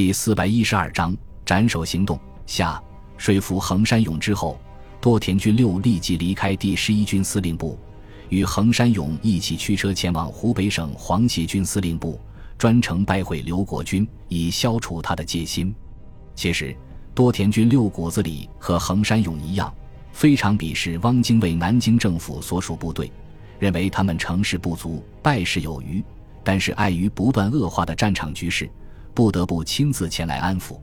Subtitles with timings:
[0.00, 1.14] 第四百一十二章
[1.44, 2.82] 斩首行动下，
[3.18, 4.58] 说服横山勇之后，
[4.98, 7.78] 多田军六立即离开第十一军司令部，
[8.30, 12.18] 与横山勇一起驱车前往湖北省黄协军司令部，
[12.56, 15.74] 专程拜会刘国军，以消除他的戒心。
[16.34, 16.74] 其实，
[17.14, 19.70] 多田军六骨子里和横山勇一样，
[20.12, 23.12] 非常鄙视汪精卫南京政府所属部队，
[23.58, 26.02] 认为他们成事不足，败事有余。
[26.42, 28.66] 但是碍于不断恶化的战场局势，
[29.20, 30.80] 不得不亲自前来安抚。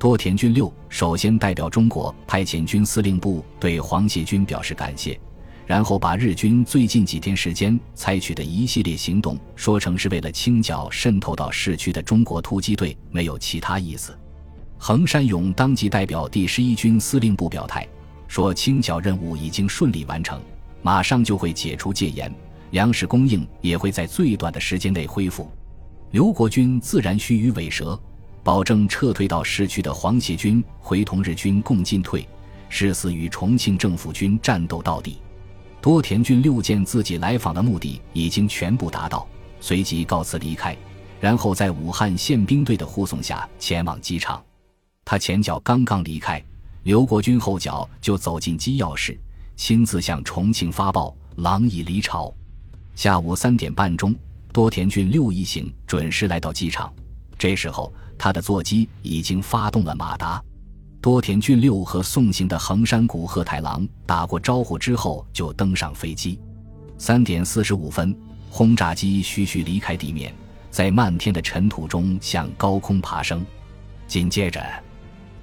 [0.00, 5.16] 多田骏六首先代表中国派遣军司令部对黄协军表示感谢，
[5.64, 14.18] 然后把日军最近几天时间采取的一系列行动说成是为了清剿渗透到市区的中国突击队，没有其他意思。
[14.76, 17.86] 横山勇当即代表第十一军司令部表态，
[18.26, 20.42] 说清剿任务已经顺利完成，
[20.82, 22.28] 马上就会解除戒严。
[22.72, 25.48] 粮食供应也会在最短的时间内恢复，
[26.10, 27.98] 刘国军自然须臾尾蛇，
[28.42, 32.26] 保证撤退到市区的黄协军会同日军共进退，
[32.70, 35.18] 誓死与重庆政府军战斗到底。
[35.82, 39.28] 多田军六见自己来访的目的已经全部达到，
[39.60, 40.74] 随即告辞离开，
[41.20, 44.42] 然后在武汉宪兵队的护送下前往机场。
[45.04, 46.42] 他前脚刚刚离开，
[46.84, 49.18] 刘国军后脚就走进机要室，
[49.56, 52.32] 亲自向重庆发报：狼已离巢。
[52.94, 54.14] 下午三点半钟，
[54.58, 56.92] 多田骏六一行准时来到机场。
[57.38, 60.42] 这时候，他的座机已经发动了马达。
[61.00, 66.40] 多田骏六和送行的横山谷贺太郎打过招呼之后，就登上飞机。
[66.98, 68.12] 三点四十五分，
[68.50, 70.34] 轰炸机徐徐离开地面，
[70.72, 73.46] 在漫天的尘土中向高空爬升。
[74.08, 74.60] 紧接着，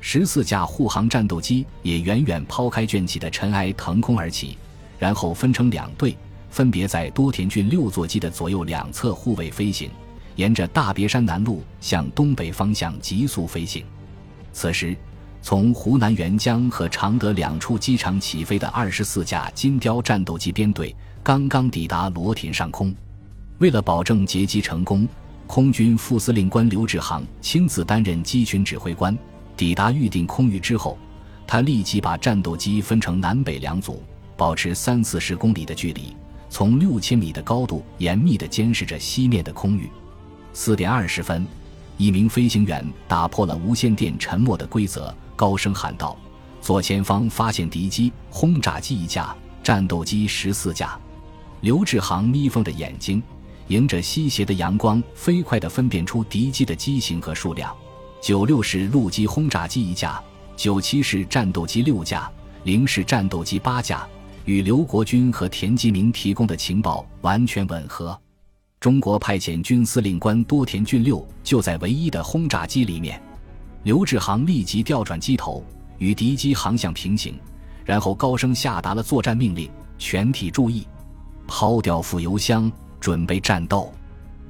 [0.00, 4.56] 十四架护航战斗机也远远抛开卷起的尘埃，腾空而起，
[4.98, 6.16] 然后分成两队。
[6.52, 9.90] 分别在多田郡六座机的左右两侧护卫飞行，
[10.36, 13.82] 沿着大别山南路向东北方向急速飞行。
[14.52, 14.94] 此时，
[15.40, 22.94] 从湖南沅江和常德两处机场起飞的二十四架金雕战斗机编队刚刚抵达罗田上空。
[23.56, 25.08] 为了保证截击成功，
[25.46, 29.16] 空军副司令官刘志航亲自担任机群指挥官。
[29.56, 30.98] 抵达预定空域之后，
[31.46, 34.02] 他立即把战斗机分成南北两组，
[34.36, 36.14] 保持三四十公里的距离。
[36.52, 39.88] 从六千米的高度严密地监视着西面的空域。
[40.52, 41.46] 四点二十分，
[41.96, 46.14] 一名飞行员打破了无线电沉默的规则，高声喊道
[46.60, 50.94] ：“左前方发现敌机，轰炸机一架，战斗机十四架。”
[51.62, 53.22] 刘志航眯缝着眼睛，
[53.68, 57.74] 迎着西斜的阳光，飞快地分辨出敌机的机型和数量：
[58.20, 60.22] 九六式陆基轰炸机一架，
[60.54, 62.30] 九七式战斗机六架，
[62.64, 64.06] 零式战斗机八架。
[64.44, 68.18] 与刘国军和田基明提供的情报完全吻合。
[68.80, 73.22] 中国派遣军司令官多田骏六就在唯一的轰炸机里面。
[73.84, 75.64] 刘志航立即调转机头，
[75.98, 77.38] 与敌机航向平行，
[77.84, 80.86] 然后高声下达了作战命令：“全体注意，
[81.46, 83.92] 抛掉副油箱，准备战斗。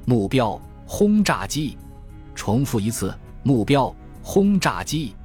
[0.05, 1.77] 目标轰炸机。
[2.33, 5.15] 重复一次，目标轰炸机。”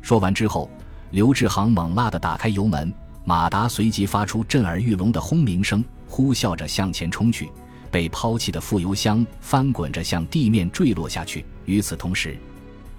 [0.00, 0.70] 说完之后，
[1.10, 2.92] 刘志航猛辣地打开油门。
[3.24, 7.50] 马达随即发出震耳欲聋的轰鸣声，呼啸着向前冲去。
[7.90, 11.44] 被抛弃的副油箱翻滚着向地面坠落下去。
[11.66, 12.36] 与此同时，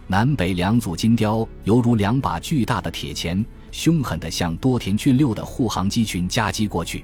[0.06, 7.04] 南北两组金雕犹如两把巨大的铁钳，凶狠地向多田骏六的护航机群夹击过去。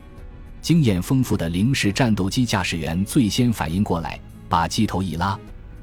[0.61, 5.37] 经验丰富的零式战斗机驾驶员最先反应过来，把机头一拉，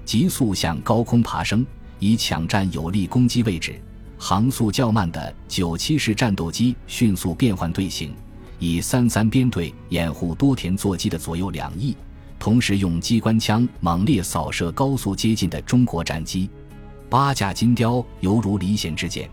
[0.05, 1.67] 急速向高空爬升，
[1.99, 3.81] 以抢占有利攻击位置。
[4.19, 8.15] 航速较慢的九七式战斗机迅速变换队形，
[8.59, 11.94] 以三三编队掩护多田座机的左右两翼，
[12.38, 16.49] 同时用机关枪猛烈扫射高速接近的中国战机。
[17.09, 19.31] 八架金雕犹如离弦之箭，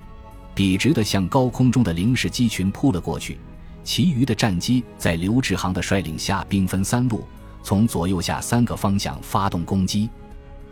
[0.54, 3.40] 笔直地向高空中的零式机群扑了过去。
[3.84, 7.26] 其余的战机在刘志航的率领下，兵分三路，
[7.64, 10.10] 从左右下三个方向发动攻击。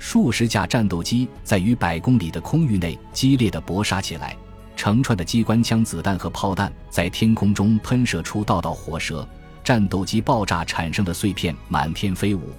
[0.03, 4.36] 数十架战斗机在逾百公里的空域内激烈的搏杀起来，
[4.75, 9.25] 成串的机关枪子弹和炮弹在天空中喷射出道道火舌，
[9.63, 12.50] 战斗机爆炸产生的碎片满天飞舞，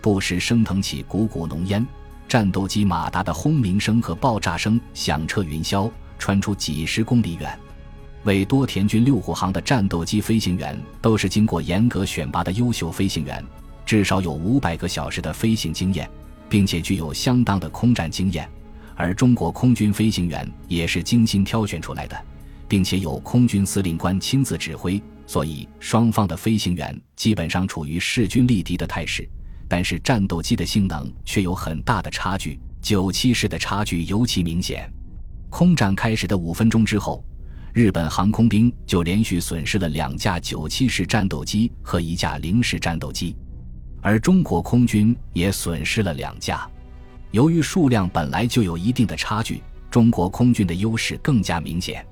[0.00, 1.84] 不时升腾起股股浓烟。
[2.28, 7.58] 战斗机马达的轰鸣声和爆炸声响彻云霄，传出几十公里远。
[8.22, 13.44] 为多田军六护航的战斗机飞行员都是经过严格选拔的优秀飞行员，
[13.84, 16.08] 至少有五百个小时的飞行经验。
[16.48, 18.48] 并且具有相当的空战经验，
[18.94, 22.16] 而中国空军飞行员也是精心挑选出来的，
[22.68, 29.28] 并且有空军司令官亲自指挥，所以双方的飞行员基本上处于势均力敌的态势。
[29.66, 34.88] 但是战斗机的性能却有很大的差距，九七式的差距尤其明显。
[35.48, 37.24] 空战开始的五分钟之后，
[37.72, 43.34] 日本航空兵就连续损失了两架九七式战斗机和一架零式战斗机，
[44.04, 46.68] 而中国空军也损失了两架。
[47.30, 52.06] 由于数量本来就有一定的差距，中国空军的优势更加明显。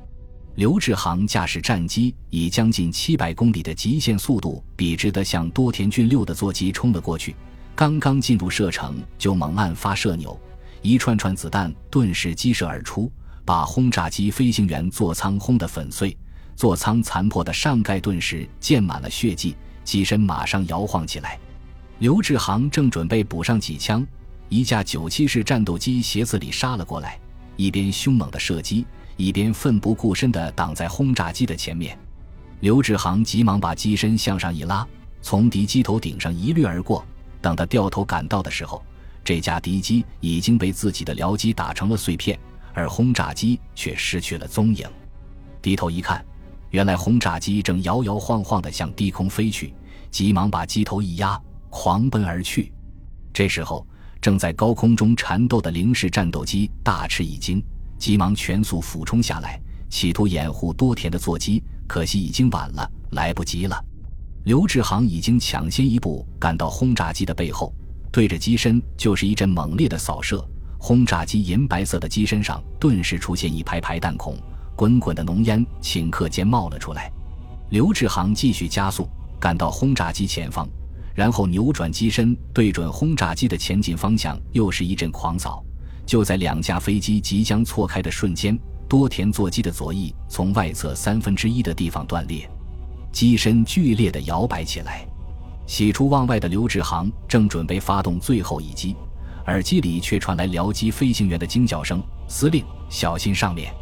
[0.54, 7.36] 刘志航驾驶战机以将近七百公里的极限速度，笔直地向多田骏六的座机冲了过去。
[7.76, 10.40] 刚刚进入射程，就猛按发射钮，
[10.80, 13.12] 一串串子弹顿时激射而出，
[13.44, 16.16] 把轰炸机飞行员座舱轰得粉碎。
[16.56, 19.54] 座舱残破的上盖顿时溅满了血迹，
[19.84, 21.38] 机身马上摇晃起来。
[22.02, 24.04] 刘志航正准备补上几枪，
[24.48, 27.16] 一架九七式战斗机斜刺里杀了过来，
[27.56, 28.84] 一边凶猛的射击。
[29.16, 31.96] 一边奋不顾身地挡在轰炸机的前面，
[32.58, 34.84] 刘志航急忙把机身向上一拉，
[35.20, 37.06] 从敌机头顶上一掠而过。
[37.40, 38.82] 等他掉头赶到的时候，
[39.22, 42.36] 这架敌机已经被自己的僚机打成了碎片，
[42.74, 44.84] 而轰炸机却失去了踪影。
[45.60, 46.24] 低头一看，
[46.70, 49.72] 原来轰炸机正摇摇晃晃地向低空飞去，
[50.10, 51.40] 急忙把机头一压，
[51.72, 52.70] 狂奔而去。
[53.32, 53.84] 这时候，
[54.20, 57.64] 正在高空中缠斗的零式战斗机大吃一惊。
[57.98, 59.58] 急忙全速俯冲下来，
[59.88, 63.82] 企图掩护多田的座机，可惜已经晚了，来不及了。
[64.44, 67.72] 刘志航已经抢先一步赶到轰炸机的背后，
[68.10, 70.46] 对着机身就是一阵猛烈的扫射。
[70.78, 74.36] 轰炸机银白色的机身上顿时出现一排排弹孔，
[74.76, 77.10] 滚滚的浓烟顷刻间冒了出来。
[77.70, 79.08] 刘志航继续加速，
[79.40, 80.68] 赶到轰炸机前方，
[81.14, 85.62] 然后扭转机身，对准轰炸机的前进方向，又是一阵狂扫。
[86.04, 92.48] 就在两架飞机即将错开的瞬间，多田座机的左翼从外侧三分之一的地方断裂，
[93.12, 95.06] 机身剧烈的摇摆起来。
[95.66, 98.96] 喜出望外的刘志航正准备发动最后一击，
[99.46, 103.72] 耳机里却传来僚机飞行员的惊叫声：“司令，小心上面！”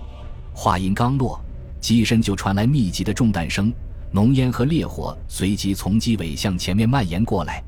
[0.52, 1.40] 话音刚落，
[1.80, 3.72] 机身就传来密集的中弹声，
[4.12, 7.62] 浓烟和烈火随即从机尾向前面蔓延过来。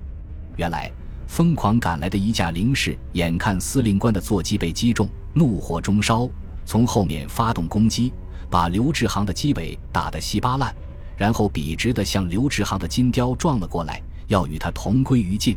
[0.57, 0.91] 原来。
[1.29, 6.29] 疯狂赶来的一架零式，眼看司令官的座机被击中，怒火中烧，
[6.67, 8.13] 从后面发动攻击，
[8.51, 10.75] 把刘志航的机尾打得稀巴烂，
[11.17, 15.57] 然后笔直地向刘志航的金雕撞了过来，要与他同归于尽。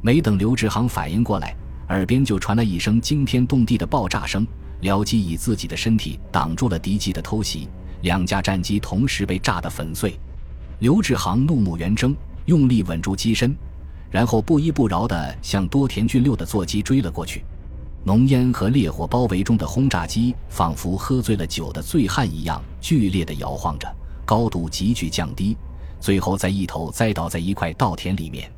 [0.00, 1.54] 没等刘志航反应过来，
[1.90, 4.46] 耳边就传来一声惊天动地的爆炸声，
[4.80, 7.68] 僚机以自己的身体挡住了敌机的偷袭，
[8.02, 10.18] 两架战机同时被炸得粉碎。
[10.80, 12.14] 刘志航怒目圆睁，
[12.46, 13.54] 用力稳住机身。
[14.10, 17.42] 然后不依不饶地向多田骏六的座机追了过去，
[18.04, 23.90] 浓烟和烈火包围中的轰炸机仿佛喝醉了酒的醉汉一样剧烈地摇晃着，
[24.26, 25.56] 高度急剧降低，
[25.98, 28.52] 最后在一头栽倒在一块稻田里面。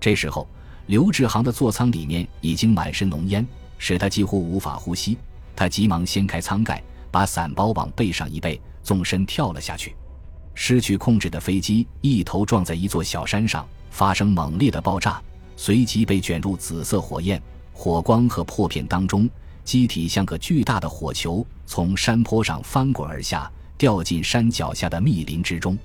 [0.00, 0.48] 这时候，
[0.86, 3.46] 刘志航的座舱里面已经满是浓烟，
[3.78, 5.16] 使他几乎无法呼吸。
[5.54, 6.82] 他急忙掀开舱盖，
[7.12, 9.94] 把伞包往背上一背，纵身跳了下去。
[10.54, 13.68] 失去控制的飞机一头撞在一座小山上。
[13.90, 15.20] 发生猛烈的爆炸，
[15.56, 17.42] 随即被卷入紫色火焰、
[17.72, 19.28] 火光和破片当中，
[19.64, 25.76] 机体像个巨大的火球，从山坡上翻滚而下，掉进山脚下的密林之中。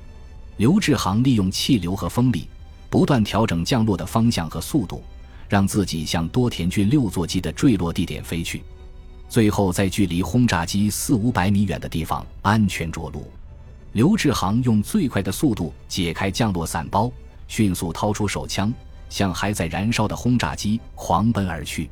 [0.58, 2.48] 刘志航利用气流和风力，
[2.90, 5.02] 不断调整降落的方向和速度，
[5.50, 8.62] 让自己向多田郡六座机的坠落地点飞去，
[9.34, 13.26] 最后在距离轰炸机四五百米远的地方安全着陆。
[13.94, 17.12] 刘志航用最快的速度解开降落伞包。
[17.48, 18.72] 迅速掏出手枪，
[19.10, 21.90] 向还在燃烧的轰炸机狂奔而去。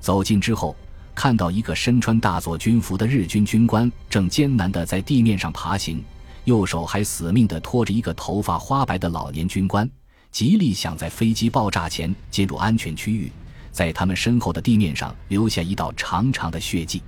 [0.00, 0.74] 走近之后，
[1.14, 6.02] 看到一个身穿大佐军服的日军军官正艰难地在地面上爬行，
[6.46, 9.88] 右手还死命地拖着一个头发花白的老年军官，
[10.32, 13.30] 极力想在飞机爆炸前进入安全区域，
[13.72, 17.02] 在他们身后的地面上留下一道长长的血迹。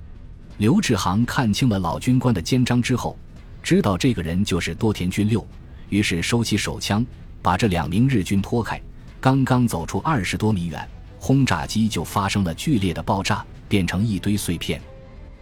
[0.57, 3.17] 刘志航看清了老军官的肩章之后，
[3.63, 5.45] 知道这个人就是多田军六，
[5.89, 7.05] 于是收起手枪。
[7.41, 8.81] 把这两名日军拖开，
[9.21, 14.81] 刚刚走出二十多米远，轰炸机就发生了剧烈的爆炸，变成一堆碎片。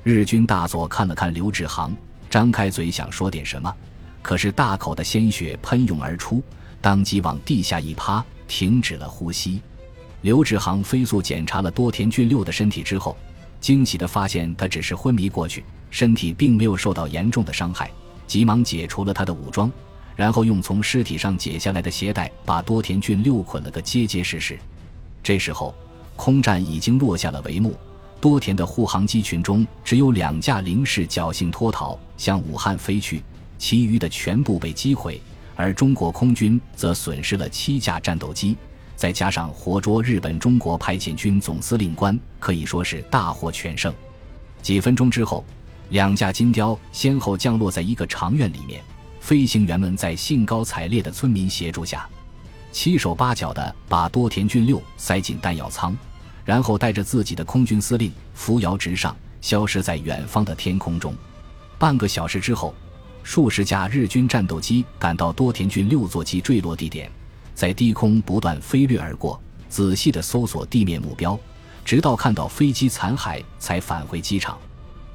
[0.03, 1.95] 日军大佐看了看刘志航，
[2.29, 3.73] 张开嘴想说点什么，
[4.21, 6.43] 可是大口的鲜血喷涌而出，
[6.81, 9.61] 当即往地下一趴，停止了呼吸。
[10.23, 13.15] 刘志航飞速检查了多田俊六的身体之后，
[13.59, 17.91] 惊喜地发现他只是昏迷过去，身体并没有受到严重的伤害，
[18.25, 19.69] 急忙解除了他的武装。
[20.15, 24.57] 然后用从尸体上解下来的鞋带把多田骏六捆了个结结实实。
[25.21, 25.75] 这时候，
[26.15, 27.75] 空战已经落下了帷幕。
[28.21, 33.21] 多田的护航机群中只有两架零式侥幸脱逃，向武汉飞去，
[33.57, 35.19] 其余的全部被击毁。
[35.53, 38.55] 而中国空军则损失了七架战斗机，
[39.03, 43.93] 再加上活捉日本中国派遣军总司令官，可以说是大获全胜。
[44.61, 45.43] 几分钟之后，
[45.89, 48.81] 两架金雕先后降落在一个长院里面。
[49.19, 52.07] 飞行员们在兴高采烈的村民协助下，
[52.71, 55.93] 七手八脚地把多田骏六塞进弹药舱，
[56.45, 61.13] 然后带着自己的空军司令扶摇直上，消失在远方的天空中。
[61.77, 62.73] 半个小时之后，
[63.21, 67.11] 数十架日军战斗机赶到多田骏六座机坠落地点，
[67.53, 71.37] 在低空不断飞掠而过，仔细地搜索地面目标，
[71.85, 74.57] 直到看到飞机残骸才返回机场。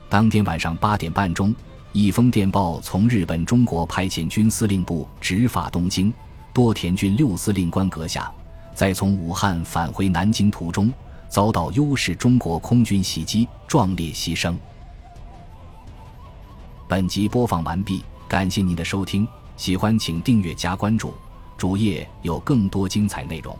[0.08, 1.54] 当天晚上八点半钟。
[1.92, 6.12] 一封电报从日本中国派遣军司令部直发东京，
[6.52, 8.30] 多田骏六司令官阁下，
[8.74, 10.92] 在从武汉返回南京途中
[11.30, 14.54] 遭到优势中国空军袭击，壮烈牺牲。
[16.86, 19.26] 本集播放完毕，感谢您的收听，
[19.56, 21.14] 喜欢请订阅加关注，
[21.58, 23.58] 主页有更多精彩内容。